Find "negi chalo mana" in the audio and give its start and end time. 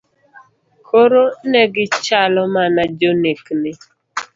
1.51-2.81